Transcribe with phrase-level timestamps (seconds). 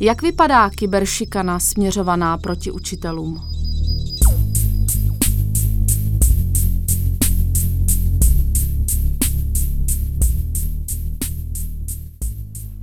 [0.00, 3.40] Jak vypadá kyberšikana směřovaná proti učitelům?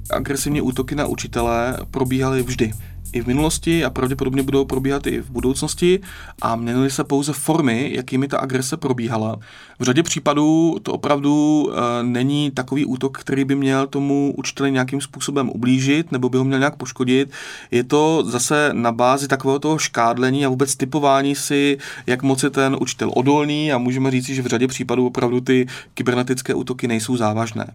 [0.09, 2.73] Agresivní útoky na učitele probíhaly vždy
[3.15, 5.99] i v minulosti a pravděpodobně budou probíhat i v budoucnosti
[6.41, 9.39] a měnily se pouze formy, jakými ta agrese probíhala.
[9.79, 15.01] V řadě případů to opravdu e, není takový útok, který by měl tomu učiteli nějakým
[15.01, 17.31] způsobem ublížit nebo by ho měl nějak poškodit.
[17.71, 21.77] Je to zase na bázi takového toho škádlení a vůbec typování si,
[22.07, 25.67] jak moc je ten učitel odolný a můžeme říct, že v řadě případů opravdu ty
[25.93, 27.67] kybernetické útoky nejsou závažné.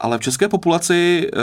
[0.00, 1.38] Ale v české populaci e,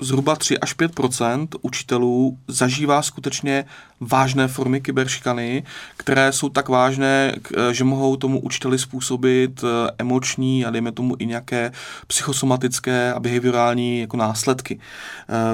[0.00, 3.64] zhruba 3 až 5% učitelů zažívá skutečně
[4.00, 5.64] vážné formy kyberšikany,
[5.96, 9.66] které jsou tak vážné, e, že mohou tomu učiteli způsobit e,
[9.98, 11.72] emoční a dejme tomu i nějaké
[12.06, 14.80] psychosomatické a behaviorální jako následky.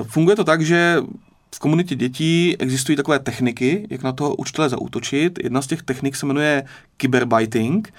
[0.02, 1.02] Funguje to tak, že
[1.54, 5.38] v komunitě dětí existují takové techniky, jak na toho učitele zaútočit.
[5.42, 6.64] Jedna z těch technik se jmenuje
[7.00, 7.92] cyberbiting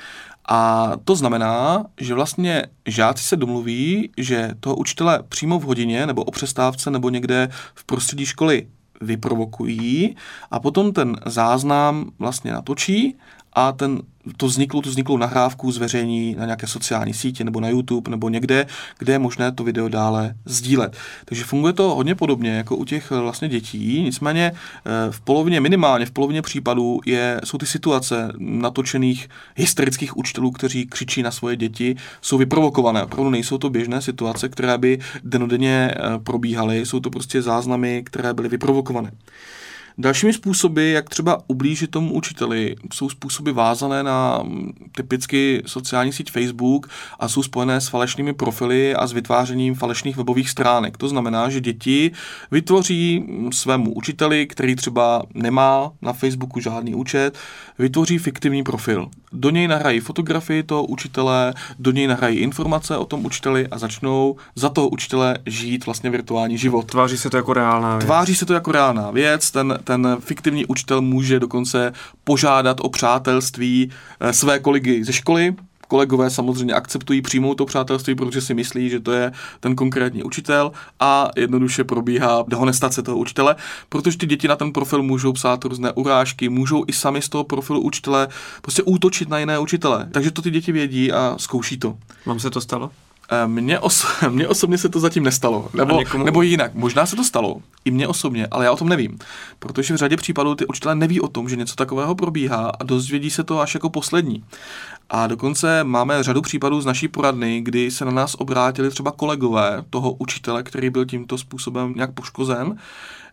[0.47, 6.23] a to znamená, že vlastně žáci se domluví, že toho učitele přímo v hodině nebo
[6.23, 8.67] o přestávce nebo někde v prostředí školy
[9.01, 10.15] vyprovokují
[10.51, 13.17] a potom ten záznam vlastně natočí
[13.55, 14.01] a ten
[14.37, 18.67] to vzniklo, tu vzniklou nahrávku zveřejní na nějaké sociální sítě nebo na YouTube nebo někde,
[18.97, 20.97] kde je možné to video dále sdílet.
[21.25, 25.61] Takže funguje to hodně podobně jako u těch eh, vlastně dětí, nicméně eh, v polovině,
[25.61, 31.55] minimálně v polovině případů je, jsou ty situace natočených hysterických učitelů, kteří křičí na svoje
[31.55, 33.03] děti, jsou vyprovokované.
[33.03, 38.33] Opravdu nejsou to běžné situace, které by denodenně eh, probíhaly, jsou to prostě záznamy, které
[38.33, 39.11] byly vyprovokované.
[39.97, 46.31] Dalšími způsoby, jak třeba ublížit tomu učiteli, jsou způsoby vázané na mm, typicky sociální síť
[46.31, 50.97] Facebook a jsou spojené s falešnými profily a s vytvářením falešných webových stránek.
[50.97, 52.11] To znamená, že děti
[52.51, 57.37] vytvoří mm, svému učiteli, který třeba nemá na Facebooku žádný účet,
[57.79, 59.09] vytvoří fiktivní profil.
[59.31, 64.35] Do něj nahrají fotografii toho učitele, do něj nahrají informace o tom učiteli a začnou
[64.55, 66.85] za toho učitele žít vlastně virtuální život.
[66.91, 68.05] Tváří se to jako reálná věc.
[68.05, 73.91] Tváří se to jako reálná věc, ten, ten fiktivní učitel může dokonce požádat o přátelství
[74.19, 75.55] eh, své kolegy ze školy,
[75.87, 80.71] kolegové samozřejmě akceptují, přijmou to přátelství, protože si myslí, že to je ten konkrétní učitel
[80.99, 83.55] a jednoduše probíhá dehonestace toho učitele,
[83.89, 87.43] protože ty děti na ten profil můžou psát různé urážky, můžou i sami z toho
[87.43, 88.27] profilu učitele
[88.61, 90.07] prostě útočit na jiné učitele.
[90.11, 91.97] Takže to ty děti vědí a zkouší to.
[92.25, 92.91] Vám se to stalo?
[93.31, 95.69] Eh, mně, oso- mně osobně se to zatím nestalo.
[95.73, 96.23] Nebo, někomu...
[96.23, 99.17] nebo jinak, možná se to stalo, i mně osobně, ale já o tom nevím.
[99.59, 103.29] Protože v řadě případů ty učitelé neví o tom, že něco takového probíhá a dozvědí
[103.29, 104.43] se to až jako poslední.
[105.09, 109.83] A dokonce máme řadu případů z naší poradny, kdy se na nás obrátili třeba kolegové
[109.89, 112.77] toho učitele, který byl tímto způsobem nějak poškozen,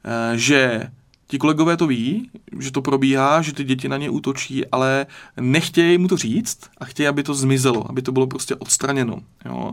[0.04, 0.91] eh, že
[1.32, 5.06] Ti kolegové to ví, že to probíhá, že ty děti na ně útočí, ale
[5.41, 9.19] nechtějí mu to říct a chtějí, aby to zmizelo, aby to bylo prostě odstraněno.
[9.44, 9.72] Jo?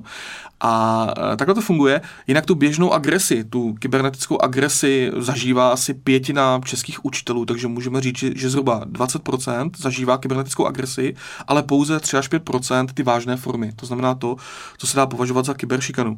[0.60, 2.02] A e, takhle to funguje.
[2.28, 8.18] Jinak tu běžnou agresi, tu kybernetickou agresi zažívá asi pětina českých učitelů, takže můžeme říct,
[8.18, 11.16] že zhruba 20% zažívá kybernetickou agresi,
[11.48, 13.72] ale pouze 3 až 5% ty vážné formy.
[13.76, 14.36] To znamená to,
[14.78, 16.16] co se dá považovat za kyberšikanu.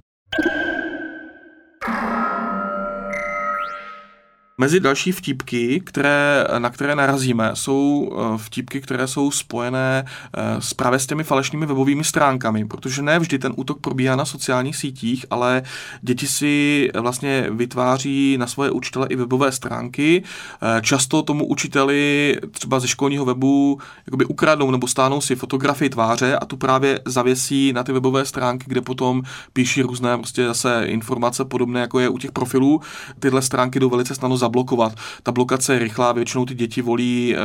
[4.61, 10.73] Mezi další vtipky, které, na které narazíme, jsou eh, vtipky, které jsou spojené eh, s
[10.73, 15.25] právě s těmi falešnými webovými stránkami, protože ne vždy ten útok probíhá na sociálních sítích,
[15.29, 15.63] ale
[16.01, 20.23] děti si vlastně vytváří na svoje učitele i webové stránky.
[20.61, 26.37] Eh, často tomu učiteli třeba ze školního webu jakoby ukradnou nebo stáhnou si fotografii tváře
[26.37, 29.21] a tu právě zavěsí na ty webové stránky, kde potom
[29.53, 32.81] píší různé prostě zase informace podobné, jako je u těch profilů.
[33.19, 34.93] Tyhle stránky jdou velice snadno zablokovat.
[35.23, 37.35] Ta blokace je rychlá, většinou ty děti volí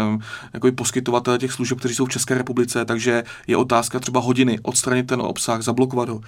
[0.55, 5.07] jako poskytovatele těch služeb, kteří jsou v České republice, takže je otázka třeba hodiny odstranit
[5.07, 6.21] ten obsah, zablokovat ho.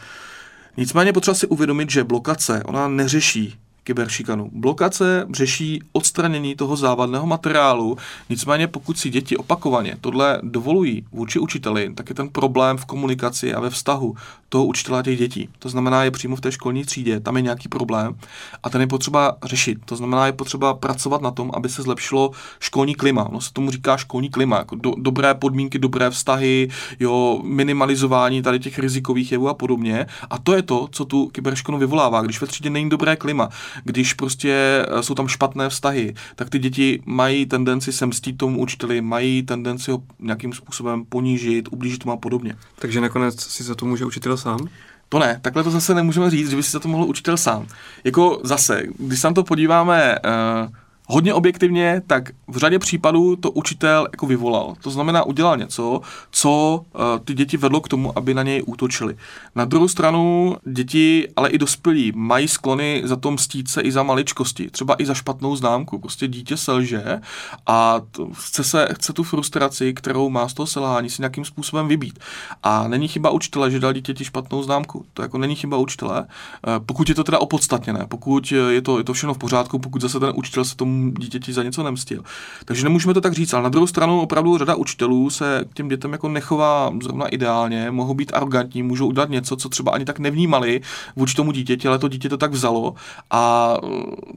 [0.76, 3.58] Nicméně potřeba si uvědomit, že blokace, ona neřeší
[3.88, 4.50] kyberšikanu.
[4.52, 7.96] Blokace řeší odstranění toho závadného materiálu,
[8.28, 13.54] nicméně pokud si děti opakovaně tohle dovolují vůči učiteli, tak je ten problém v komunikaci
[13.54, 14.14] a ve vztahu
[14.48, 15.48] toho učitele a těch dětí.
[15.58, 18.14] To znamená, je přímo v té školní třídě, tam je nějaký problém
[18.62, 19.78] a ten je potřeba řešit.
[19.84, 22.30] To znamená, je potřeba pracovat na tom, aby se zlepšilo
[22.60, 23.28] školní klima.
[23.32, 26.68] No se tomu říká školní klima, jako do, dobré podmínky, dobré vztahy,
[27.00, 30.06] jo, minimalizování tady těch rizikových jevů a podobně.
[30.30, 32.22] A to je to, co tu kyberškolu vyvolává.
[32.22, 33.48] Když ve třídě není dobré klima,
[33.84, 34.52] když prostě
[34.88, 39.42] eh, jsou tam špatné vztahy, tak ty děti mají tendenci se mstít tomu učiteli, mají
[39.42, 42.56] tendenci ho nějakým způsobem ponížit, ublížit mu a podobně.
[42.78, 44.68] Takže nakonec si za to může učitel sám?
[45.08, 47.66] To ne, takhle to zase nemůžeme říct, že by si za to mohl učitel sám.
[48.04, 50.74] Jako zase, když se na to podíváme uh,
[51.08, 54.74] hodně objektivně, tak v řadě případů to učitel jako vyvolal.
[54.82, 56.00] To znamená, udělal něco,
[56.30, 59.16] co uh, ty děti vedlo k tomu, aby na něj útočili.
[59.54, 64.02] Na druhou stranu děti, ale i dospělí, mají sklony za to mstít se i za
[64.02, 65.98] maličkosti, třeba i za špatnou známku.
[65.98, 67.20] Prostě dítě selže
[67.66, 71.88] a to, chce, se, chce tu frustraci, kterou má z toho selhání, si nějakým způsobem
[71.88, 72.18] vybít.
[72.62, 75.04] A není chyba učitele, že dal dítěti špatnou známku.
[75.14, 79.04] To jako není chyba učitele, uh, pokud je to teda opodstatněné, pokud je to, je
[79.04, 82.22] to všechno v pořádku, pokud zase ten učitel se tomu dítěti za něco nemstil.
[82.64, 85.88] Takže nemůžeme to tak říct, ale na druhou stranu opravdu řada učitelů se k těm
[85.88, 90.18] dětem jako nechová zrovna ideálně, mohou být arrogantní, můžou udělat něco, co třeba ani tak
[90.18, 90.80] nevnímali
[91.16, 92.94] vůči tomu dítěti, ale to dítě to tak vzalo
[93.30, 93.74] a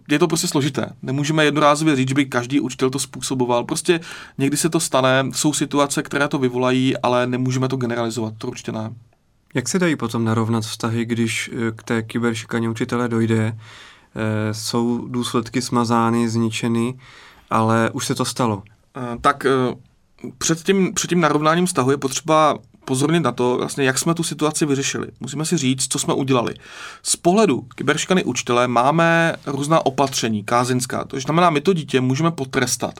[0.09, 0.89] je to prostě složité.
[1.01, 3.63] Nemůžeme jednorázově říct, že by každý učitel to způsoboval.
[3.63, 3.99] Prostě
[4.37, 8.71] někdy se to stane, jsou situace, které to vyvolají, ale nemůžeme to generalizovat, to určitě
[8.71, 8.93] ne.
[9.53, 13.57] Jak se dají potom narovnat vztahy, když eh, k té kyberšikaně učitele dojde?
[14.15, 16.99] Eh, jsou důsledky smazány, zničeny,
[17.49, 18.63] ale už se to stalo.
[18.97, 19.75] Eh, tak eh,
[20.37, 24.23] před tím, před tím narovnáním vztahu je potřeba pozornit na to, vlastně, jak jsme tu
[24.23, 25.07] situaci vyřešili.
[25.19, 26.53] Musíme si říct, co jsme udělali.
[27.03, 31.03] Z pohledu kyberšikany učitele máme různá opatření, kázinská.
[31.03, 32.99] To znamená, my to dítě můžeme potrestat.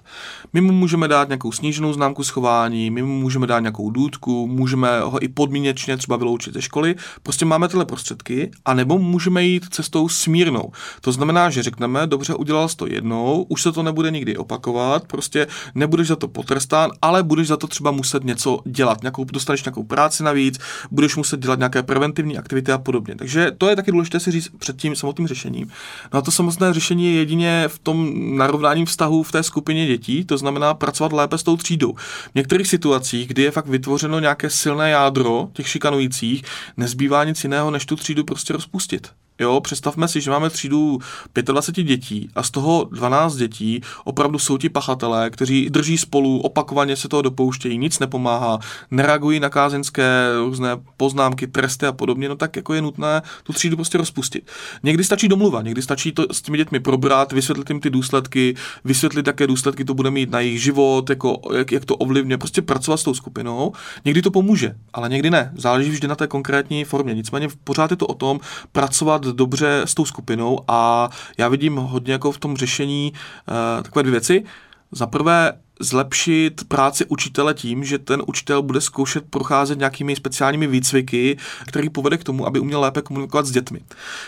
[0.53, 4.99] My mu můžeme dát nějakou sníženou známku schování, my mu můžeme dát nějakou důdku, můžeme
[4.99, 6.95] ho i podmínečně třeba vyloučit ze školy.
[7.23, 10.71] Prostě máme tyhle prostředky, anebo můžeme jít cestou smírnou.
[11.01, 15.07] To znamená, že řekneme, dobře, udělal jsi to jednou, už se to nebude nikdy opakovat,
[15.07, 19.61] prostě nebudeš za to potrestán, ale budeš za to třeba muset něco dělat, nějakou dostaneš
[19.71, 20.59] nějakou práci navíc,
[20.91, 23.15] budeš muset dělat nějaké preventivní aktivity a podobně.
[23.15, 25.67] Takže to je taky důležité si říct před tím samotným řešením.
[26.13, 30.25] No a to samotné řešení je jedině v tom narovnání vztahu v té skupině dětí,
[30.25, 31.93] to znamená pracovat lépe s tou třídou.
[32.31, 36.43] V některých situacích, kdy je fakt vytvořeno nějaké silné jádro těch šikanujících,
[36.77, 39.07] nezbývá nic jiného, než tu třídu prostě rozpustit.
[39.41, 40.99] Jo, představme si, že máme třídu
[41.41, 46.95] 25 dětí a z toho 12 dětí opravdu jsou ti pachatelé, kteří drží spolu, opakovaně
[46.95, 48.59] se toho dopouštějí, nic nepomáhá,
[48.91, 50.03] nereagují na kázeňské
[50.45, 54.49] různé poznámky, tresty a podobně, no tak jako je nutné tu třídu prostě rozpustit.
[54.83, 59.27] Někdy stačí domluva, někdy stačí to s těmi dětmi probrat, vysvětlit jim ty důsledky, vysvětlit,
[59.27, 62.97] jaké důsledky to bude mít na jejich život, jako, jak, jak to ovlivňuje, prostě pracovat
[62.97, 63.73] s tou skupinou.
[64.05, 65.51] Někdy to pomůže, ale někdy ne.
[65.55, 67.13] Záleží vždy na té konkrétní formě.
[67.13, 68.39] Nicméně pořád je to o tom
[68.71, 74.03] pracovat dobře s tou skupinou a já vidím hodně jako v tom řešení uh, takové
[74.03, 74.43] dvě věci.
[74.91, 81.37] Za prvé zlepšit práci učitele tím, že ten učitel bude zkoušet procházet nějakými speciálními výcviky,
[81.67, 83.79] který povede k tomu, aby uměl lépe komunikovat s dětmi.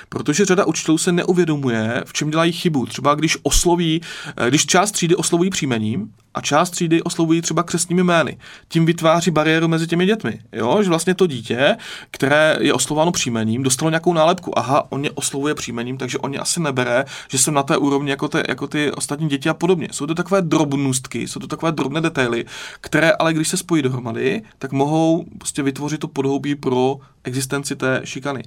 [0.10, 2.86] Protože řada učitelů se neuvědomuje, v čem dělají chybu.
[2.86, 4.02] Třeba když osloví,
[4.38, 8.38] eh, když část třídy oslovují příjmením a část třídy oslovují třeba křesními jmény.
[8.68, 10.40] Tím vytváří bariéru mezi těmi dětmi.
[10.52, 10.84] Jo?
[10.84, 11.78] Že vlastně to dítě,
[12.12, 14.60] které je oslovováno příjmením, dostalo nějakou nálepku.
[14.60, 18.10] Aha, on mě oslovuje příjmením, takže on mě asi nebere, že jsem na té úrovni
[18.10, 19.88] jako, ty, jako ty ostatní děti a podobně.
[19.92, 22.46] Jsou to takové drobnostky, jsou to takové drobné detaily,
[22.82, 28.02] které ale když se spojí dohromady, tak mohou prostě vytvořit to podhoubí pro existenci té
[28.04, 28.44] šikany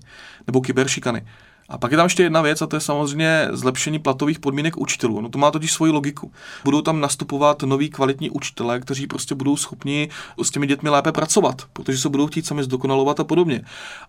[0.47, 1.23] nebo kyberšikany.
[1.69, 5.21] A pak je tam ještě jedna věc, a to je samozřejmě zlepšení platových podmínek učitelů.
[5.21, 6.33] No to má totiž svoji logiku.
[6.65, 10.09] Budou tam nastupovat noví kvalitní učitelé, kteří prostě budou schopni
[10.43, 13.63] s těmi dětmi lépe pracovat, protože se budou chtít sami zdokonalovat a podobně.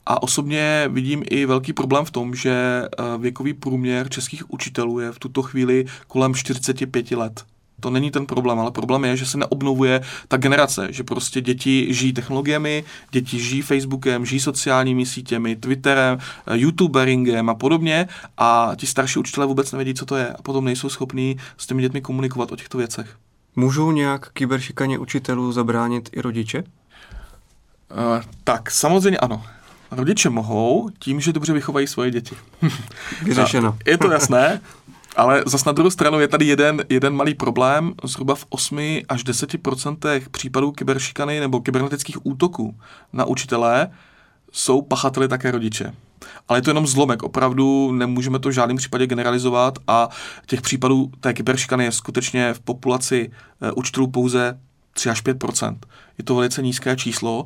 [0.06, 5.12] A osobně vidím i velký problém v tom, že eh, věkový průměr českých učitelů je
[5.12, 7.46] v tuto chvíli kolem 45 let.
[7.79, 11.93] To není ten problém, ale problém je, že se neobnovuje ta generace, že prostě děti
[11.93, 16.17] žijí technologiemi, děti žijí Facebookem, žijí sociálními sítěmi, Twitterem,
[16.48, 18.07] eh, YouTuberingem a podobně
[18.38, 21.81] a ti starší učitelé vůbec nevědí, co to je a potom nejsou schopní s těmi
[21.81, 23.15] dětmi komunikovat o těchto věcech.
[23.55, 26.63] Můžou nějak kyberšikaně učitelů zabránit i rodiče?
[26.63, 29.43] Uh, tak, samozřejmě ano.
[29.91, 32.36] Rodiče mohou tím, že dobře vychovají svoje děti.
[33.24, 33.77] Vyřešeno.
[33.86, 34.62] je to jasné.
[35.17, 37.93] Ale zas na druhou stranu je tady jeden, jeden malý problém.
[38.03, 39.51] Zhruba v 8 až 10
[40.31, 42.75] případů kyberšikany nebo kybernetických útoků
[43.13, 43.89] na učitelé
[44.51, 45.93] jsou pachateli také rodiče.
[46.47, 50.09] Ale je to jenom zlomek, opravdu nemůžeme to v žádném případě generalizovat a
[50.45, 53.31] těch případů té kyberšikany je skutečně v populaci
[53.62, 54.59] eh, učitelů pouze
[54.93, 55.43] 3 až 5
[56.17, 57.45] je to velice nízké číslo,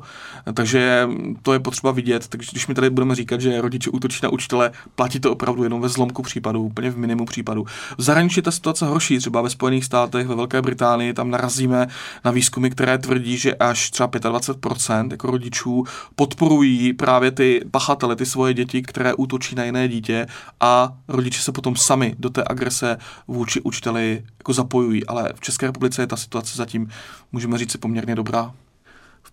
[0.54, 1.08] takže
[1.42, 2.28] to je potřeba vidět.
[2.28, 5.80] Takže když mi tady budeme říkat, že rodiče útočí na učitele, platí to opravdu jenom
[5.80, 7.66] ve zlomku případů, úplně v minimu případů.
[7.98, 11.86] V zahraničí je ta situace horší, třeba ve Spojených státech, ve Velké Británii, tam narazíme
[12.24, 15.84] na výzkumy, které tvrdí, že až třeba 25% jako rodičů
[16.16, 20.26] podporují právě ty pachatele, ty svoje děti, které útočí na jiné dítě
[20.60, 22.96] a rodiče se potom sami do té agrese
[23.28, 25.06] vůči učiteli jako zapojují.
[25.06, 26.88] Ale v České republice je ta situace zatím,
[27.32, 28.52] můžeme říct, poměrně dobrá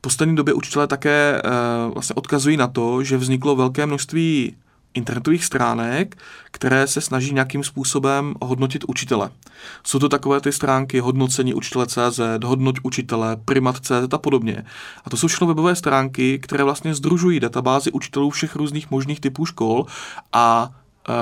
[0.02, 1.42] Poslední době učitelé také
[1.94, 4.56] vlastně odkazují na to, že vzniklo velké množství
[4.94, 6.18] internetových stránek,
[6.52, 9.30] které se snaží nějakým způsobem hodnotit učitele.
[9.84, 14.66] Jsou to takové ty stránky hodnocení učitele CZ, hodnoť učitele, primat.cz a podobně.
[15.06, 19.46] A to jsou všechno webové stránky, které vlastně združují databázy učitelů všech různých možných typů
[19.46, 19.86] škol
[20.34, 20.72] a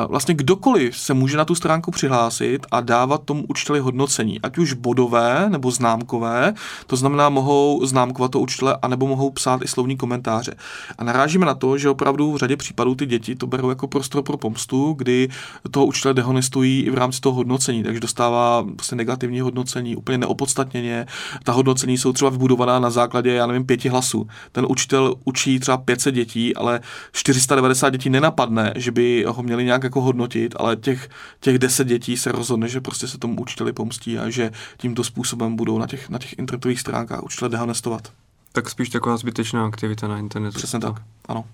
[0.09, 4.73] vlastně kdokoliv se může na tu stránku přihlásit a dávat tomu učiteli hodnocení, ať už
[4.73, 6.53] bodové nebo známkové,
[6.87, 10.55] to znamená mohou známkovat to učitele, anebo mohou psát i slovní komentáře.
[10.97, 14.23] A narážíme na to, že opravdu v řadě případů ty děti to berou jako prostor
[14.23, 15.29] pro pomstu, kdy
[15.71, 21.05] toho učitele dehonestují i v rámci toho hodnocení, takže dostává prostě negativní hodnocení úplně neopodstatněně.
[21.43, 24.27] Ta hodnocení jsou třeba vybudovaná na základě, já nevím, pěti hlasů.
[24.51, 26.79] Ten učitel učí třeba 500 dětí, ale
[27.11, 32.17] 490 dětí nenapadne, že by ho měli nějak jako hodnotit, ale těch, těch deset dětí
[32.17, 36.09] se rozhodne, že prostě se tomu učiteli pomstí a že tímto způsobem budou na těch,
[36.09, 38.11] na těch internetových stránkách učitele dehonestovat.
[38.51, 40.57] Tak spíš taková zbytečná aktivita na internetu.
[40.57, 41.45] Přesně tak, ano.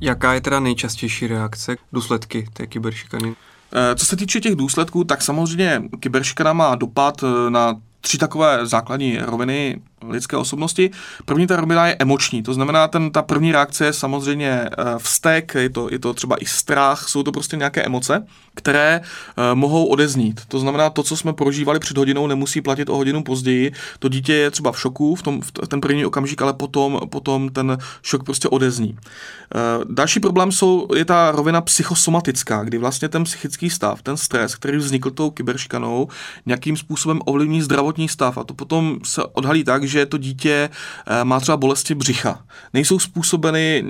[0.00, 3.34] Jaká je teda nejčastější reakce, důsledky té kyberšikany?
[3.72, 8.66] Eh, co se týče těch důsledků, tak samozřejmě kyberšikana má dopad eh, na tři takové
[8.66, 10.90] základní roviny lidské osobnosti.
[11.24, 15.54] První ta rovina je emoční, to znamená, ten, ta první reakce je samozřejmě eh, vztek,
[15.54, 18.26] je to, je to třeba i strach, jsou to prostě nějaké emoce,
[18.56, 20.40] které uh, mohou odeznít.
[20.48, 23.72] To znamená, to, co jsme prožívali před hodinou, nemusí platit o hodinu později.
[23.98, 27.48] To dítě je třeba v šoku v, tom, v ten první okamžik, ale potom, potom
[27.48, 28.88] ten šok prostě odezní.
[28.92, 34.54] Uh, další problém jsou, je ta rovina psychosomatická, kdy vlastně ten psychický stav, ten stres,
[34.54, 36.08] který vznikl tou kyberškanou,
[36.46, 41.24] nějakým způsobem ovlivní zdravotní stav a to potom se odhalí tak, že to dítě uh,
[41.24, 42.44] má třeba bolesti břicha.
[42.74, 43.84] Nejsou způsobeny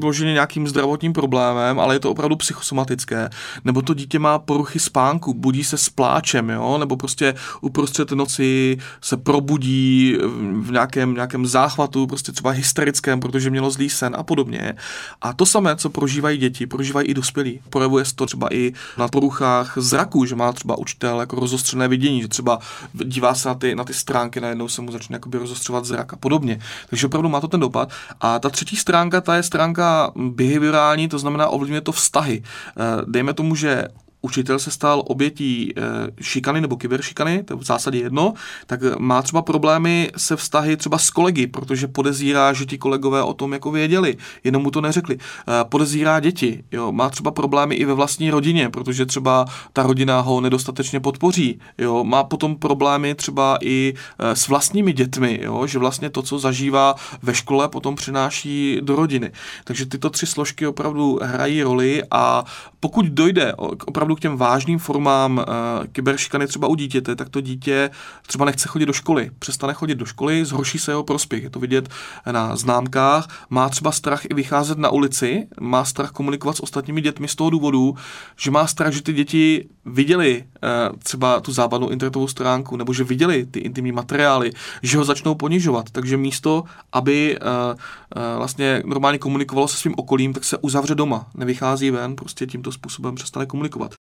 [0.00, 3.30] vloženě nějakým zdravotním problémem, ale je to opravdu psychosomatické.
[3.64, 6.78] Nebo to dítě má poruchy spánku, budí se s pláčem, jo?
[6.78, 10.16] nebo prostě uprostřed noci se probudí
[10.60, 14.74] v nějakém, nějakém záchvatu, prostě třeba hysterickém, protože mělo zlý sen a podobně.
[15.22, 17.60] A to samé, co prožívají děti, prožívají i dospělí.
[17.70, 22.22] Projevuje se to třeba i na poruchách zraku, že má třeba učitel jako rozostřené vidění,
[22.22, 22.58] že třeba
[23.04, 26.16] dívá se na ty, na ty stránky, najednou se mu začne jakoby rozostřovat zrak a
[26.16, 26.58] podobně.
[26.90, 27.90] Takže opravdu má to ten dopad.
[28.20, 32.42] A ta třetí stránka, ta je stránka behaviorální, to znamená ovlivňuje to vztahy.
[32.42, 33.88] Eh, dejme tomu, že
[34.24, 35.82] učitel se stal obětí e,
[36.22, 38.34] šikany nebo kyberšikany, to je v zásadě jedno,
[38.66, 43.34] tak má třeba problémy se vztahy třeba s kolegy, protože podezírá, že ti kolegové o
[43.34, 45.14] tom jako věděli, jenom mu to neřekli.
[45.14, 50.20] E, podezírá děti, jo, má třeba problémy i ve vlastní rodině, protože třeba ta rodina
[50.20, 56.10] ho nedostatečně podpoří, jo, má potom problémy třeba i s vlastními dětmi, jo, že vlastně
[56.10, 59.32] to, co zažívá ve škole, potom přináší do rodiny.
[59.64, 62.44] Takže tyto tři složky opravdu hrají roli a
[62.80, 67.40] pokud dojde opravdu opravdu k těm vážným formám uh, kyberšikany třeba u dítěte, tak to
[67.40, 67.90] dítě
[68.26, 71.42] třeba nechce chodit do školy, přestane chodit do školy, zhorší se jeho prospěch.
[71.42, 71.88] Je to vidět
[72.30, 77.28] na známkách, má třeba strach i vycházet na ulici, má strach komunikovat s ostatními dětmi
[77.28, 77.94] z toho důvodu,
[78.36, 83.04] že má strach, že ty děti viděli uh, třeba tu zábavnou internetovou stránku, nebo že
[83.04, 84.52] viděli ty intimní materiály,
[84.82, 85.90] že ho začnou ponižovat.
[85.90, 91.26] Takže místo, aby uh, uh, vlastně normálně komunikovalo se svým okolím, tak se uzavře doma,
[91.34, 94.03] nevychází ven, prostě tímto způsobem přestane komunikovat.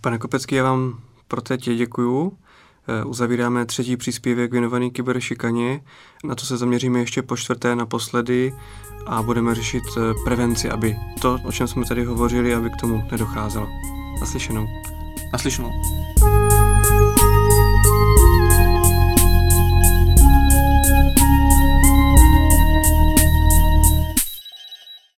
[0.00, 2.38] Pane Kopecký, já vám pro teď děkuju.
[2.88, 5.80] Eh, uzavíráme třetí příspěvek věnovaný kyberšikaně.
[6.24, 8.54] Na to se zaměříme ještě po čtvrté naposledy
[9.06, 13.02] a budeme řešit eh, prevenci, aby to, o čem jsme tady hovořili, aby k tomu
[13.10, 13.68] nedocházelo.
[14.20, 14.66] Naslyšenou.
[15.32, 15.70] Naslyšenou.